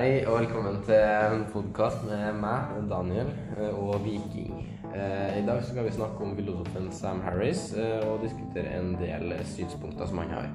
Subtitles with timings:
[0.00, 3.28] Hei og velkommen til en podkast med meg, Daniel,
[3.58, 4.62] eh, og Viking.
[4.94, 9.34] Eh, I dag skal vi snakke om filosofen Sam Harris eh, og diskutere en del
[9.44, 10.48] synspunkter som han har.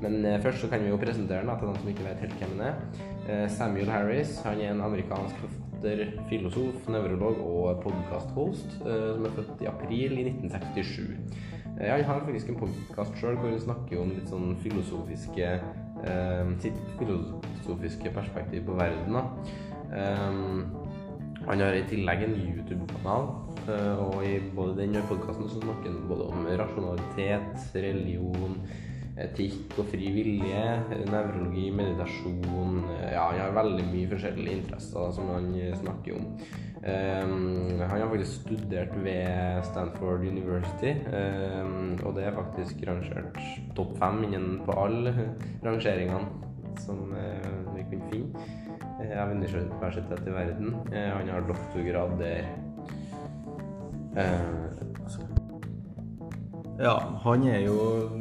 [0.00, 2.56] Men først så kan vi jo presentere han til dem som ikke vet helt hvem
[2.56, 3.46] han er.
[3.52, 9.68] Samuel Harris han er en amerikansk forfatter, filosof, nevrolog og podkasthost som er født i
[9.74, 11.42] april i 1967.
[11.84, 15.58] Han har faktisk en podkast sjøl hvor han snakker om litt sånn filosofiske
[16.62, 19.18] sitt filosofiske perspektiv på verden.
[19.92, 20.66] Um,
[21.46, 23.28] han har i tillegg en YouTube-kanal,
[23.68, 28.58] uh, og i både den og podkasten snakker han både om rasjonalitet, religion,
[29.24, 30.62] etikk og fri vilje,
[31.08, 36.30] nevrologi, meditasjon Ja, han har veldig mye forskjellige interesser som han snakker om.
[36.86, 40.92] Um, han har faktisk studert ved Stanford University,
[41.62, 43.40] um, og det er faktisk rangert
[43.74, 45.14] topp fem innen på alle
[45.64, 46.28] rangeringene
[46.84, 48.44] som uh, vi kunne finne
[49.00, 50.76] uh, av universitet i verden.
[50.92, 52.52] Uh, han har doktorgrad der.
[54.16, 55.26] Altså.
[56.76, 57.76] Ja, han er jo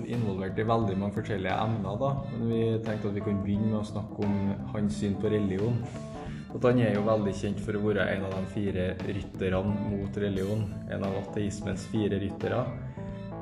[0.08, 2.12] involvert i veldig mange forskjellige emner, da.
[2.38, 4.36] Men vi tenkte at vi kunne begynne med å snakke om
[4.72, 5.82] hans syn på religion.
[6.56, 10.20] At han er jo veldig kjent for å være en av de fire rytterne mot
[10.24, 10.64] religion.
[10.88, 12.62] En av ateismens fire ryttere.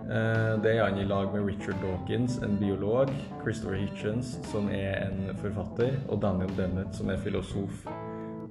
[0.03, 4.97] Eh, det er han i lag med Richard Dawkins, en biolog, Christopher Hitchens, som er
[5.05, 7.85] en forfatter, og Daniel Dennett, som er filosof.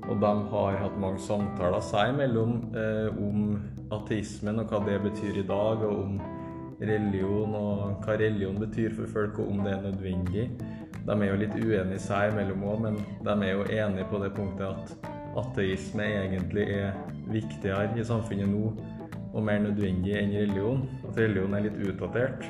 [0.06, 3.58] Og de har hatt mange samtaler seg imellom eh, om
[3.98, 6.16] ateismen og hva det betyr i dag, og om
[6.88, 10.46] religion og hva religion betyr for folk, og om det er nødvendig.
[11.02, 14.32] De er jo litt uenige seg imellom òg, men de er jo enige på det
[14.36, 15.10] punktet at
[15.42, 16.98] ateisme egentlig er
[17.32, 18.72] viktigere i samfunnet nå
[19.32, 20.84] og mer nødvendig enn religion.
[21.08, 22.46] At religion er litt utdatert.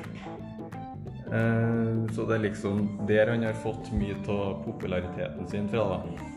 [1.33, 6.29] Eh, så det er liksom der han har fått mye av populariteten sin fra, da.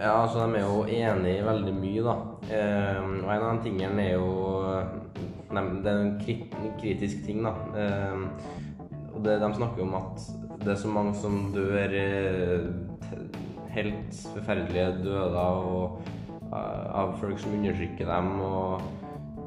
[0.00, 2.14] Ja, altså de er jo enige i veldig mye, da.
[2.48, 4.30] Eh, og en av de tingene er jo
[5.50, 6.14] Det er en
[6.80, 7.54] kritisk ting, da.
[7.74, 8.24] Eh,
[9.10, 10.24] og det, de snakker om at
[10.60, 11.94] det er så mange som dør
[13.70, 16.00] helt forferdelige døder og
[16.50, 18.82] av folk som undertrykker dem, og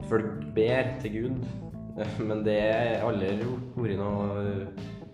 [0.10, 1.48] folk ber til Gud.
[2.28, 4.68] Men det er aldri vært noe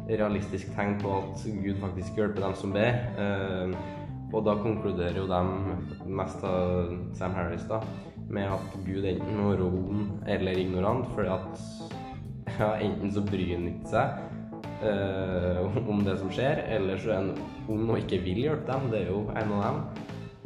[0.10, 3.02] realistisk tegn på at Gud faktisk hjelper dem som ber.
[3.22, 3.74] Eh,
[4.30, 5.40] og da konkluderer jo de
[6.06, 7.82] mest av Sam Harris da,
[8.30, 13.70] med at Gud enten må ond eller ignorant, fordi at ja, enten så bryr han
[13.72, 14.30] ikke seg
[14.84, 17.34] uh, om det som skjer, eller så er han
[17.70, 18.90] ond og ikke vil hjelpe dem.
[18.94, 19.82] Det er jo en av dem.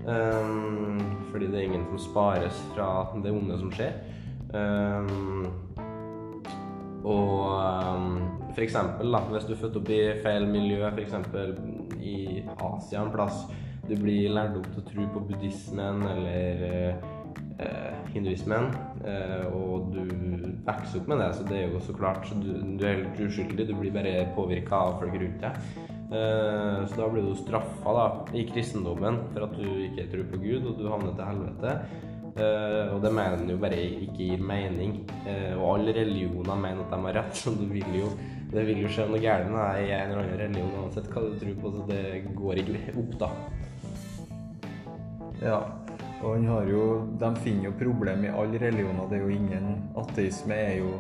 [0.04, 1.00] Um,
[1.32, 2.90] fordi det er ingen som spares fra
[3.24, 3.94] det onde som skjer.
[4.54, 5.48] Um,
[7.04, 8.18] og um,
[8.54, 11.16] for eksempel, da, hvis du er født opp i feil miljø, f.eks.
[12.04, 13.46] i Asia en plass,
[13.84, 17.10] du blir lært opp til å tro på buddhismen eller uh,
[18.14, 18.70] hinduismen,
[19.04, 20.04] uh, og du
[20.64, 23.68] vokser opp med det, så det er jo så klart du, du er helt uskyldig,
[23.68, 25.92] du blir bare påvirka av folk rundt deg.
[26.14, 28.08] Eh, så da blir du straffa da,
[28.38, 31.78] i kristendommen for at du ikke tror på Gud, og du havner til helvete.
[32.34, 34.96] Uh, og det mener han jo bare ikke gir mening.
[35.22, 38.08] Uh, og alle religioner mener at de har rett, så det vil jo,
[38.50, 41.60] det vil jo skje noe galt i en eller annen religion uansett hva du tror
[41.62, 42.02] på, så det
[42.34, 43.30] går ikke opp, da.
[45.44, 45.60] Ja,
[46.24, 46.84] og jo
[47.20, 49.10] De finner jo problem i alle religioner.
[49.10, 49.68] Det er jo ingen
[50.00, 50.94] Ateisme er jo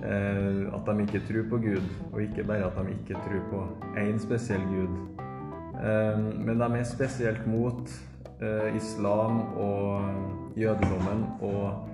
[0.00, 3.66] Eh, at de ikke tror på Gud, og ikke bare at de ikke tror på
[4.00, 4.94] én spesiell Gud.
[5.84, 7.90] Eh, men de er spesielt mot
[8.40, 10.10] eh, islam og
[10.56, 11.86] jødedommen og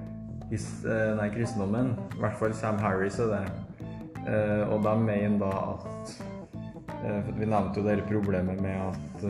[1.19, 1.97] nei, kristendommen.
[2.15, 3.47] I hvert fall Sam Harris er det.
[4.71, 6.17] Og de mener da at
[7.39, 9.25] Vi nevnte jo det problemet med at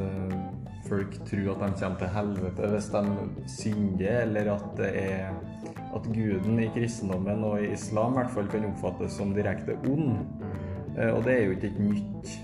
[0.89, 3.03] folk tror at de kommer til helvete hvis de
[3.51, 5.31] synder, eller at det er
[5.97, 10.19] at guden i kristendommen og i islam i hvert fall kan oppfattes som direkte ond.
[10.99, 12.35] Eh, og det er jo ikke et nytt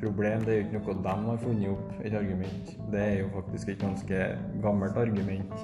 [0.00, 2.76] problem, det er jo ikke noe de har funnet opp, et argument.
[2.92, 4.20] Det er jo faktisk et ganske
[4.62, 5.56] gammelt argument,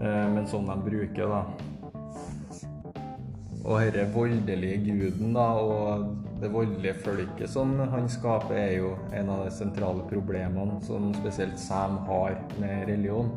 [0.00, 1.44] eh, men sånn de bruker, da.
[3.60, 9.30] Og denne voldelige guden da, og det voldelige folket som han skaper, er jo en
[9.32, 13.30] av de sentrale problemene som spesielt Sam har med religion.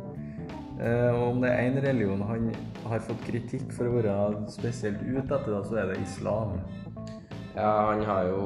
[0.79, 2.47] Eh, og om det er én religion han
[2.88, 4.15] har fått kritikk for å være
[4.51, 6.57] spesielt ute etter, så er det islam.
[7.53, 8.41] Ja, han har jo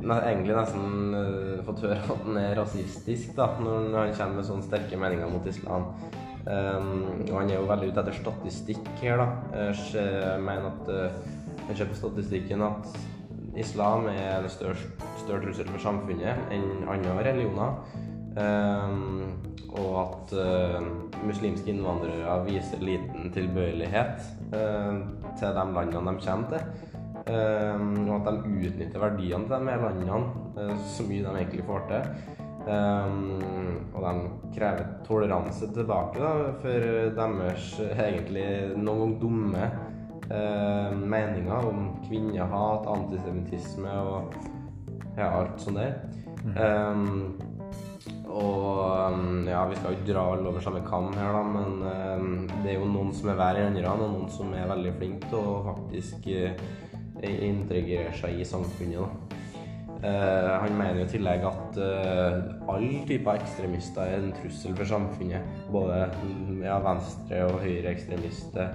[0.00, 4.64] egentlig nesten uh, fått høre at han er rasistisk da, når han kommer med sånne
[4.64, 5.90] sterke meninger mot islam.
[6.40, 9.26] Og han er jo veldig ute etter statistikk her, da.
[9.92, 10.88] Jeg mener at
[11.70, 12.88] Han ser på statistikken at
[13.54, 14.88] islam er en større,
[15.20, 17.76] større trussel for samfunnet enn andre religioner.
[18.34, 19.36] Um,
[19.70, 20.88] og at uh,
[21.22, 24.98] muslimske innvandrere viser liten tilbøyelighet uh,
[25.38, 26.90] til de landene de kommer til.
[27.30, 30.18] Um, og at de utnytter verdiene til de landene
[30.58, 32.10] uh, så mye de egentlig får til.
[32.66, 33.38] Um,
[33.94, 36.34] og de krever toleranse tilbake da,
[36.66, 36.90] for
[37.22, 39.70] deres egentlig noen ganger dumme
[40.30, 44.34] uh, meninger om kvinnehat, antisemittisme og
[45.16, 45.98] ja, alt sånt der.
[46.56, 47.38] Um,
[48.30, 51.82] og um, ja, vi skal jo ikke dra alle over samme kam her, da, men
[51.82, 52.30] um,
[52.62, 55.32] det er jo noen som er verre enn andre, og noen som er veldig flinke
[55.32, 56.70] til å faktisk uh,
[57.26, 59.02] integrere seg i samfunnet.
[59.02, 59.30] da.
[60.00, 64.88] Uh, han mener jo i tillegg at uh, alle typer ekstremister er en trussel for
[64.88, 65.50] samfunnet.
[65.74, 68.72] Både mm, ja, venstre- og høyreekstremister,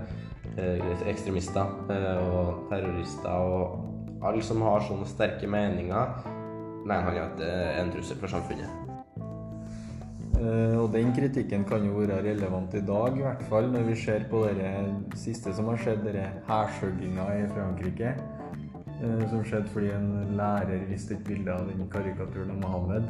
[0.58, 6.26] ekstremister eh, og terrorister og alle som har sånne sterke meninger,
[6.86, 8.82] mener han at det er en trussel for samfunnet.
[10.36, 13.96] Eh, og den kritikken kan jo være relevant i dag, i hvert fall når vi
[14.00, 14.72] ser på det
[15.20, 18.16] siste som har skjedd, denne hærskjøgginga i Frankrike.
[18.96, 23.04] eh, som skjedde fordi en lærer viste et bilde av den karikaturen av Mohammed.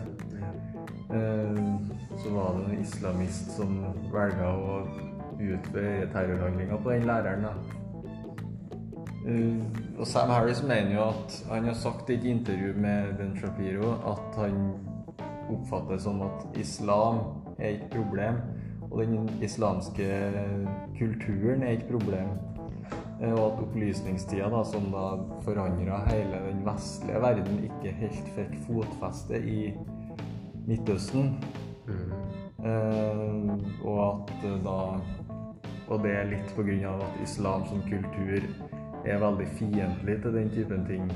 [1.13, 1.59] Eh,
[2.23, 3.75] så var det en islamist som
[4.13, 4.79] velga å
[5.39, 7.45] utføre terrorhandlinga på den læreren.
[9.27, 13.37] Eh, og Sam Harris mener jo at han har sagt i et intervju med Ben
[13.37, 14.73] Shapiro at han
[15.49, 17.19] oppfatter som at islam
[17.59, 18.35] er et problem,
[18.91, 20.31] og den islamske
[20.99, 22.27] kulturen er et problem.
[23.21, 25.05] Eh, Og at opplysningstida, da, som da
[25.45, 29.73] forandra hele den vestlige verden, ikke helt fikk fotfeste i
[30.67, 31.35] Midtøsten.
[32.65, 33.49] Eh,
[33.85, 34.77] og at eh, da
[35.89, 36.53] Og det er litt
[36.87, 38.41] av at islam som kultur
[39.05, 41.11] er veldig fiendtlig til den typen ting.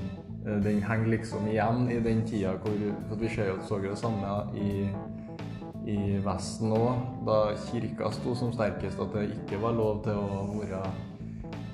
[0.46, 2.78] Eh, Den henger liksom igjen i den tida hvor
[3.10, 4.90] for Vi ser jo, så det samme i,
[5.86, 10.46] i Vesten òg, da kirka sto som sterkest, at det ikke var lov til å
[10.54, 10.84] være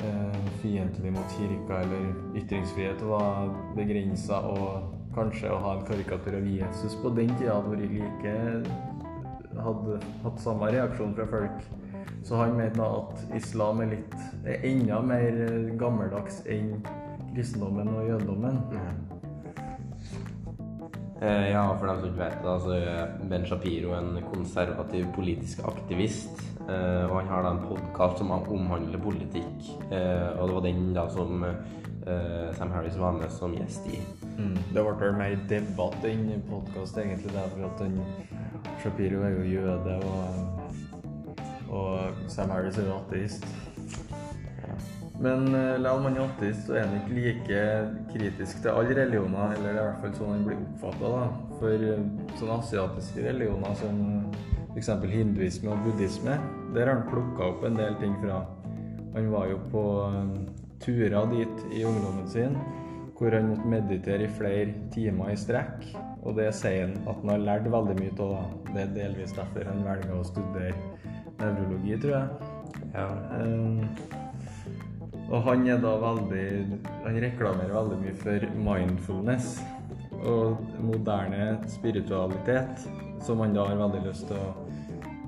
[0.07, 6.47] eh, fiendtlig mot kirka, eller ytringsfrihet var begrensa, og kanskje å ha en karikatur av
[6.47, 8.93] Jesus på den tida hadde vært like
[9.55, 11.67] hadde hatt samme reaksjon fra folk.
[12.25, 14.15] Så han mener da at islam er litt
[14.45, 15.35] er enda mer
[15.79, 16.79] gammeldags enn
[17.35, 18.61] kristendommen og jødedommen.
[21.21, 25.63] Eh, ja, for dem som ikke vet det, så er Ben Shapiro en konservativ politisk
[25.67, 26.41] aktivist.
[26.65, 29.69] Eh, og han har da en podkast som omhandler politikk.
[29.91, 34.01] Eh, og det var den da som eh, Sam Harris var med som gjest i.
[34.35, 34.57] Mm.
[34.73, 38.01] Det ble vel mer debatt enn podkast, egentlig, der, for at den
[38.83, 40.64] Shapiro er jo jøde, og,
[41.75, 43.45] og Sam Harris er jo ateist.
[45.21, 47.61] Men selv om han er ateist, så er han ikke like
[48.11, 51.11] kritisk til alle religioner, eller er i hvert fall sånn han blir oppfatta.
[51.61, 54.01] For uh, sånne asiatiske religioner som
[54.75, 54.91] f.eks.
[55.07, 56.39] hinduisme og buddhisme,
[56.75, 58.43] der har han plukka opp en del ting fra.
[59.15, 59.83] Han var jo på
[60.83, 62.57] turer dit i ungdommen sin,
[63.15, 65.87] hvor han måtte meditere i flere timer i strekk.
[66.25, 68.51] Og det sier han at han har lært veldig mye av.
[68.73, 70.73] Det er delvis derfor han velger å studere
[71.39, 72.51] nevrologi, tror jeg.
[72.95, 73.07] Ja.
[73.41, 73.87] Um,
[75.25, 76.49] og han er da veldig
[77.05, 79.55] Han reklamerer veldig mye for mindfulness
[80.25, 82.85] og moderne spiritualitet,
[83.21, 84.47] som han da har veldig lyst til å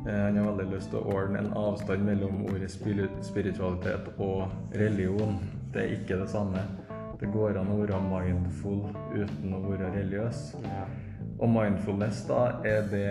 [0.08, 5.38] eh, Han har veldig lyst til å ordne en avstand mellom ordet spiritualitet og religion.
[5.74, 6.64] Det er ikke det samme.
[7.20, 10.56] Det går an å være mindful uten å være religiøs.
[10.64, 10.88] ja.
[11.38, 13.10] Og mindfulness da er det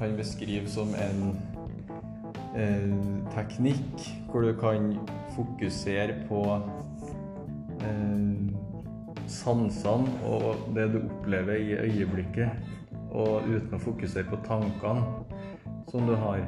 [0.00, 1.36] han beskriver som en
[3.32, 4.90] teknikk hvor du kan
[5.32, 6.42] fokusere på
[7.80, 8.32] eh,
[9.32, 12.50] sansene og det du opplever i øyeblikket,
[13.12, 15.04] og uten å fokusere på tankene
[15.88, 16.44] som du har.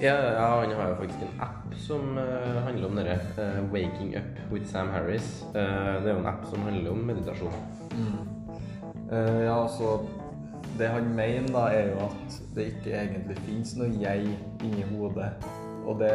[0.00, 3.20] Ja, ja, han har jo faktisk en app som uh, handler om dette.
[3.36, 5.44] Uh, 'Waking Up with Sam Harris'.
[5.52, 7.52] Uh, det er jo en app som handler om meditasjon.
[9.10, 9.98] Eh, ja, altså
[10.80, 14.30] Det han mener, da, er jo at det ikke egentlig fins noe jeg
[14.64, 15.28] inni hodet.
[15.84, 16.12] Og det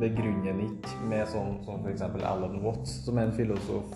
[0.00, 2.02] begrunner han ikke med sånn som f.eks.
[2.26, 3.94] Alan Watts, som er en filosof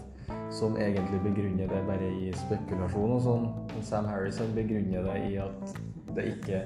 [0.52, 3.48] som egentlig begrunner det bare i spekulasjon og sånn.
[3.82, 5.74] Sam Harris begrunner det i at
[6.14, 6.60] det ikke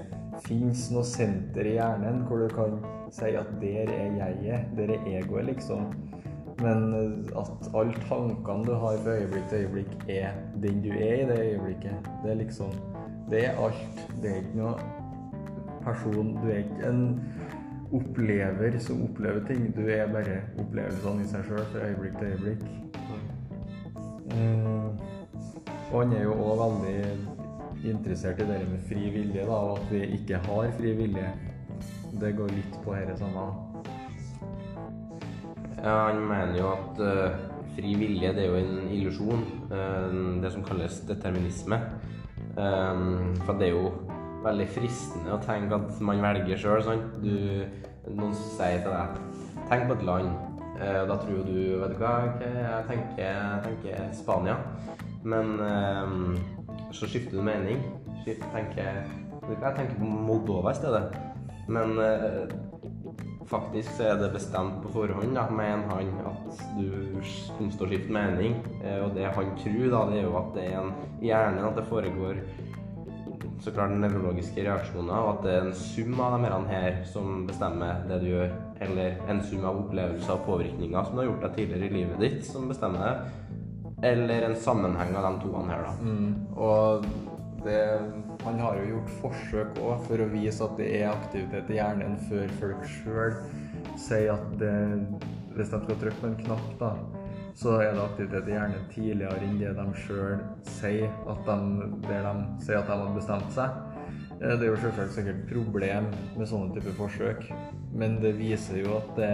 [0.45, 2.77] fins noe senter i hjernen hvor du kan
[3.15, 5.87] si at der er jeget, der er egoet, liksom.
[6.61, 6.93] Men
[7.37, 11.41] at alle tankene du har fra øyeblikk til øyeblikk, er den du er i det
[11.41, 12.13] øyeblikket.
[12.25, 12.73] Det er liksom
[13.31, 14.07] Det er alt.
[14.23, 14.75] Det er ikke noe
[15.87, 17.03] person Du er ikke en
[17.95, 19.69] opplever som opplever ting.
[19.77, 22.65] Du er bare opplevelsene i seg sjøl fra øyeblikk til øyeblikk.
[24.37, 24.91] Uh,
[25.93, 29.93] og han er jo òg veldig interessert i det med fri vilje, da, og at
[29.93, 31.29] vi ikke har fri vilje.
[32.21, 33.47] Det går litt på dette samme.
[35.77, 37.39] Ja, han mener jo at uh,
[37.77, 39.47] fri vilje det er jo en illusjon.
[39.71, 41.81] Uh, det som kalles determinisme.
[42.57, 43.91] Um, for det er jo
[44.45, 46.87] veldig fristende å tenke at man velger sjøl.
[48.07, 49.19] Noen sier til deg
[49.69, 50.37] 'tenk på et land'.
[50.77, 54.57] Uh, da tror du Vet du hva, okay, jeg tenker, jeg tenker Spania.
[55.25, 56.37] Men um,
[56.93, 57.81] så skifter du mening.
[58.27, 59.03] Tenker,
[59.43, 61.05] vet du hva, jeg tenker på Moldova i stedet.
[61.69, 61.99] Men
[63.51, 68.59] faktisk så er det bestemt på forhånd, da, mener han, at du å skifte mening.
[68.83, 71.79] Eh, og det han tror, da, det er jo at det er en hjerne, at
[71.79, 72.43] det foregår
[73.65, 78.03] så klart nevrologiske reaksjoner, og at det er en sum av de her som bestemmer
[78.11, 78.53] det du gjør.
[78.85, 82.21] Eller en sum av opplevelser og påvirkninger som du har gjort deg tidligere i livet
[82.21, 83.55] ditt, som bestemmer det.
[84.05, 85.95] Eller en sammenheng av de to her, da.
[86.05, 86.35] Mm.
[86.61, 87.07] Og
[87.65, 87.81] det
[88.47, 92.15] han har jo gjort forsøk òg for å vise at det er aktivitet i hjernen
[92.29, 93.35] før folk sjøl
[93.99, 94.75] sier at det,
[95.57, 96.93] hvis de skal trykke på en knapp, da,
[97.59, 100.39] så er det aktivitet i hjernen tidligere enn det de sjøl
[100.77, 102.23] sier, at de, de
[102.63, 103.83] sier at de har bestemt seg.
[104.37, 107.51] Eh, det er jo selvsagt sikkert problem med sånne typer forsøk,
[107.97, 109.33] men det viser jo at det,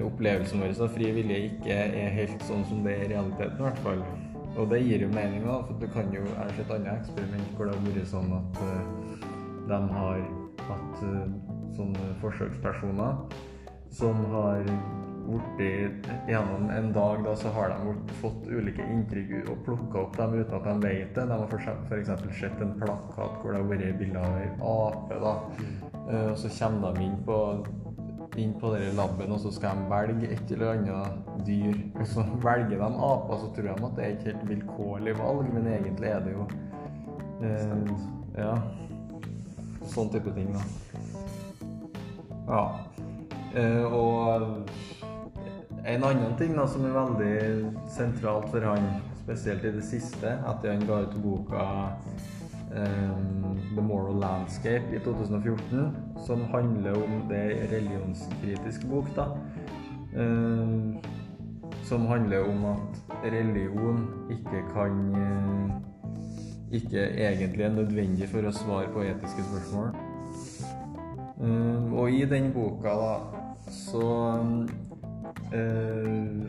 [0.00, 3.66] opplevelsen vår av fri vilje ikke er helt sånn som det er i realiteten, i
[3.66, 4.06] hvert fall.
[4.56, 5.60] Og det gir jo mening, da.
[5.66, 8.60] For du kan jo Jeg har sett andre eksperiment hvor det har vært sånn at
[8.62, 8.82] uh,
[9.70, 10.24] de har
[10.68, 11.22] hatt uh,
[11.76, 13.38] sånne forsøkspersoner
[13.92, 14.66] som har
[15.56, 20.34] blitt Gjennom en dag da, så har de fått ulike inntrykk og plukka opp dem
[20.40, 21.26] uten at de vet det.
[21.30, 21.54] De har
[21.88, 22.10] f.eks.
[22.40, 25.20] sett en plakat hvor det har vært bilde av ei ape.
[25.22, 25.34] da.
[26.02, 27.38] Uh, så kommer de inn på
[28.40, 31.74] inn på denne laben, og så skal de velge et eller annet dyr.
[31.98, 35.50] Og så velger de aper, så tror de at det er et helt vilkårlig valg,
[35.54, 36.46] men egentlig er det jo
[37.42, 37.92] eh,
[38.38, 38.56] Ja.
[39.92, 40.62] Sånn type ting, da.
[42.46, 42.62] Ja.
[43.58, 44.68] Eh, og
[45.84, 48.86] en annen ting da, som er veldig sentralt for han,
[49.24, 51.66] spesielt i det siste, etter han ga ut boka
[52.72, 59.26] The Moral Landscape i 2014, som handler om det religionskritisk bok, da.
[60.16, 60.98] Um,
[61.84, 65.70] som handler om at religion ikke kan uh,
[66.72, 69.90] Ikke egentlig er nødvendig for å svare på etiske spørsmål.
[71.92, 74.06] Og i den boka, da, så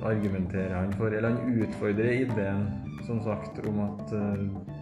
[0.08, 2.64] argumenterer han for Eller han utfordrer ideen,
[3.04, 4.73] som sagt, om at Eh,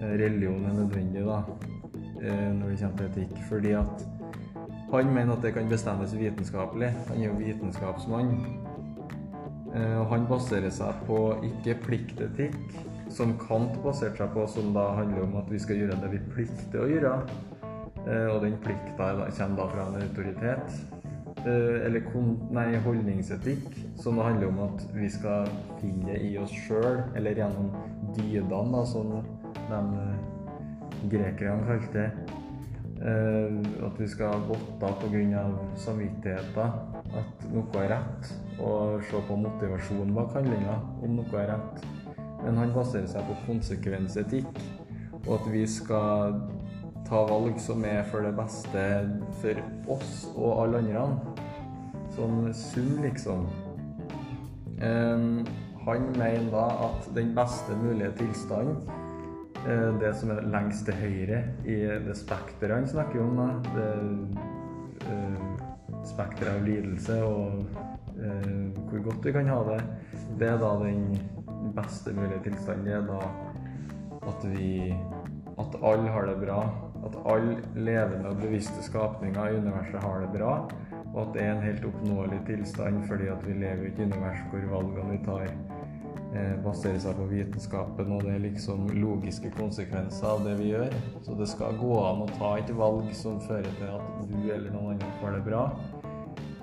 [0.00, 1.38] religion er nødvendig da,
[2.22, 3.38] eh, når det kommer til etikk.
[3.48, 4.06] Fordi at
[4.92, 6.88] han mener at det kan bestemmes vitenskapelig.
[7.08, 8.36] Han er jo vitenskapsmann.
[9.74, 12.60] Eh, og han baserer seg på ikke pliktetikk,
[13.10, 16.22] som Kant baserte seg på, som da handler om at vi skal gjøre det vi
[16.34, 17.14] plikter å gjøre.
[18.08, 20.76] Og den plikta kommer da fra en autoritet.
[21.44, 22.06] Eller
[22.54, 23.66] nei, holdningsetikk,
[24.00, 25.50] som da handler om at vi skal
[25.80, 27.68] finne det i oss sjøl, eller gjennom
[28.16, 29.12] dydene, som
[29.68, 32.10] de eh, grekerne kalte det.
[32.98, 35.44] Eh, at vi skal godta pga.
[35.76, 36.72] samvittigheten
[37.18, 41.84] at noe er rett, og se på motivasjonen bak handlinga om noe er rett.
[42.42, 44.60] Men han baserer seg på konsekvensetikk,
[45.26, 46.40] og at vi skal
[47.08, 48.84] ta valg som er for det beste
[49.40, 49.62] for
[49.94, 51.06] oss og alle andre.
[52.16, 53.46] Sånn sum, liksom.
[54.82, 55.46] Um,
[55.86, 58.82] han mener da at den beste mulige tilstanden
[60.00, 63.88] det som er lengst til høyre i det spekteret han snakker om, da, det
[65.08, 67.64] uh, spekteret av lidelse og
[68.20, 68.54] uh,
[68.88, 69.78] hvor godt vi kan ha det,
[70.40, 71.04] det er da den
[71.76, 72.86] beste mulige tilstanden.
[72.86, 73.22] Det er da
[74.28, 74.72] at vi
[75.58, 76.60] at alle har det bra.
[77.06, 80.52] At alle levende og bevisste skapninger i universet har det bra.
[81.14, 84.44] Og at det er en helt oppnåelig tilstand fordi at vi lever i et univers
[84.50, 85.67] hvor valgene vi tar, Eh,
[86.64, 90.92] baserer seg på vitenskapen, og det er liksom logiske konsekvenser av det vi gjør.
[91.24, 94.68] Så det skal gå an å ta et valg som fører til at du eller
[94.74, 95.62] noen andre får det bra.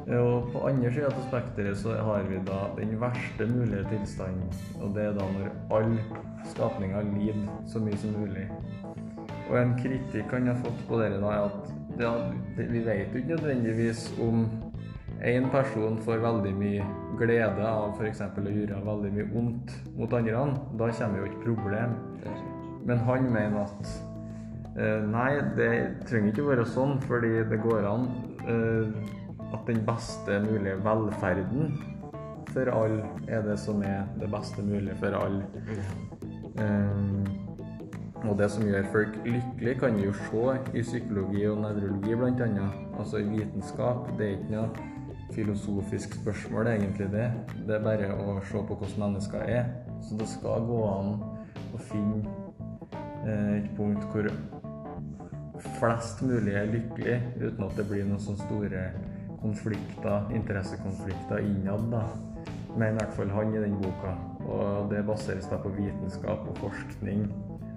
[0.07, 4.51] Eh, og på andre sida av spekteret så har vi da den verste mulige tilstanden.
[4.81, 8.45] Og det er da når alle skapninger lider så mye som mulig.
[9.49, 12.13] Og en kritikk han har fått på dere da, er at ja,
[12.57, 14.45] vi vet jo ikke nødvendigvis om
[15.25, 16.85] én person får veldig mye
[17.19, 18.21] glede av f.eks.
[18.21, 20.43] å gjøre veldig mye vondt mot andre,
[20.79, 21.95] da kommer jo et problem.
[22.85, 23.91] Men han mener at
[24.77, 25.71] eh, nei, det
[26.05, 28.07] trenger ikke være sånn, fordi det går an
[28.45, 29.11] eh,
[29.55, 31.75] at den beste mulige velferden
[32.55, 35.43] for alle er det som er det beste mulige for alle.
[36.55, 37.25] Um,
[38.23, 40.43] og det som gjør folk lykkelige, kan vi jo se
[40.73, 42.67] i psykologi og nevrologi bl.a.
[42.99, 44.07] Altså i vitenskap.
[44.17, 44.69] Det er ikke noe
[45.33, 47.31] filosofisk spørsmål, egentlig, det.
[47.67, 49.71] Det er bare å se på hvordan mennesker er.
[50.05, 51.15] Så det skal gå an
[51.73, 52.35] å finne
[53.25, 54.29] eh, et punkt hvor
[55.79, 58.85] flest mulig er lykkelig, uten at det blir noen sånne store
[59.41, 61.89] konflikter, interessekonflikter innad.
[61.91, 62.05] da
[62.77, 64.13] mener i hvert fall han i den boka.
[64.45, 67.25] Og det baseres da på vitenskap og forskning,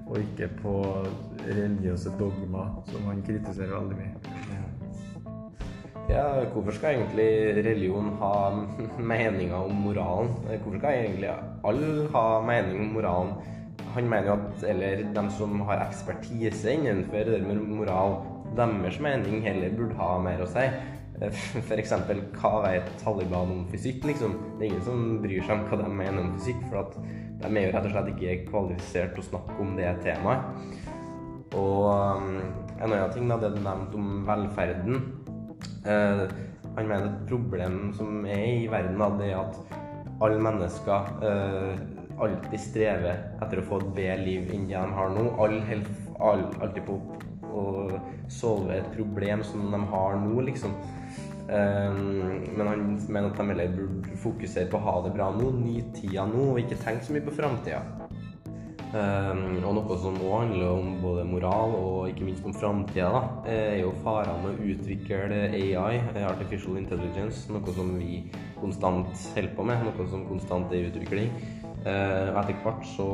[0.08, 0.74] og ikke på
[1.46, 4.37] religiøse dogmer, som han kritiserer veldig mye.
[6.08, 6.24] Ja,
[6.54, 8.50] hvorfor skal egentlig religion ha
[8.96, 10.30] meninger om moralen?
[10.46, 11.28] Hvorfor skal egentlig
[11.68, 13.34] alle ha mening om moralen?
[13.92, 18.16] Han mener jo at eller de som har ekspertise innenfor det med moral,
[18.56, 20.64] deres mening heller burde ha mer å si.
[21.28, 21.92] F.eks.
[22.40, 24.38] hva vet Taliban om fysikk, liksom?
[24.56, 26.88] Det er ingen som bryr seg om hva de mener om fysikk, for
[27.42, 30.80] de er jo rett og slett ikke kvalifisert til å snakke om det temaet.
[31.58, 32.34] Og um,
[32.78, 35.00] en annen ting, da, det du nevnte om velferden.
[35.86, 36.26] Uh,
[36.78, 39.78] han mener et problem som er i verden, det er at
[40.22, 41.80] alle mennesker eh,
[42.18, 45.24] alltid strever etter å få et bedre liv enn det de har nå.
[45.42, 45.60] Alle
[46.18, 46.98] holder alltid på
[47.48, 47.64] å
[48.30, 50.74] solve et problem som de har nå, liksom.
[51.48, 55.48] Um, men han mener at de heller burde fokusere på å ha det bra nå,
[55.56, 57.80] nyte tida nå, og ikke tenke så mye på framtida.
[58.88, 63.82] Um, og noe som òg handler om både moral og ikke minst om framtida, er
[63.82, 68.22] jo farene med å utvikle AI, artificial intelligence, noe som vi
[68.62, 71.28] konstant holder på med, noe som konstant er i utvikling.
[71.88, 73.10] Og etter hvert så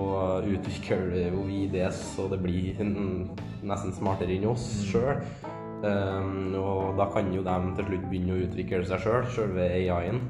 [0.47, 5.21] utvikler vi det så det blir nesten smartere enn oss sjøl.
[5.85, 10.21] Um, og da kan jo de til slutt begynne å utvikle seg sjøl, sjølve AI-en.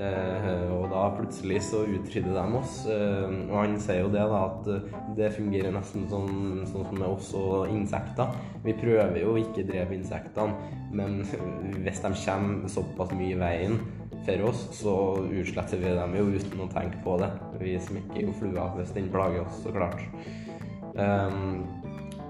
[0.00, 2.76] Uh, eh, og da plutselig så utrydder de oss.
[2.86, 7.08] Uh, og han sier jo det, da, at det fungerer nesten sånn, sånn som med
[7.08, 8.30] oss og insekter.
[8.64, 11.20] Vi prøver jo ikke å drepe insektene, men
[11.82, 13.80] hvis de kommer såpass mye i veien
[14.24, 14.94] for oss, så
[15.26, 17.32] utsletter vi dem jo uten å tenke på det.
[17.60, 20.06] Vi smekker jo flua hvis den plager oss, så klart.
[20.94, 21.79] Um,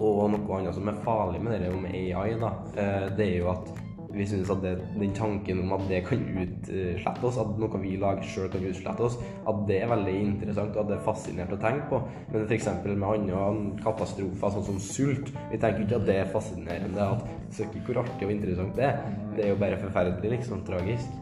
[0.01, 3.53] og noe annet som er farlig med det med AI, da, eh, det er jo
[3.53, 3.71] at
[4.11, 7.93] vi synes at det, den tanken om at det kan utslette oss, at noe vi
[8.01, 11.59] lager sjøl kan utslette oss, at det er veldig interessant og at det er fascinerende
[11.59, 12.01] å tenke på.
[12.33, 12.69] Men f.eks.
[12.89, 13.45] med andre
[13.85, 17.07] katastrofer, sånn som sult, vi tenker ikke at det er fascinerende.
[17.07, 19.01] at Søker hvor artig og interessant det er.
[19.37, 20.67] Det er jo bare forferdelig, liksom.
[20.67, 21.17] Tragisk.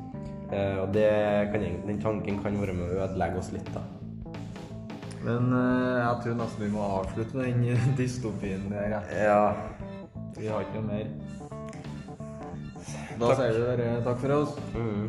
[0.48, 1.08] Eh, og det
[1.52, 3.84] kan, den tanken kan være med å ødelegge oss litt, da.
[5.24, 9.00] Men uh, jeg tror nesten vi må avslutte med den dystopien der.
[9.12, 9.42] Ja.
[10.38, 11.06] Vi har ikke noe mer.
[13.18, 13.38] Da takk.
[13.40, 14.52] sier vi bare takk for oss.
[14.78, 15.06] Mm.